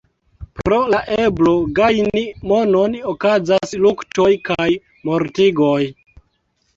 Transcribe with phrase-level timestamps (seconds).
[0.59, 4.67] Pro la eblo gajni monon okazas luktoj kaj
[5.11, 5.79] mortigoj.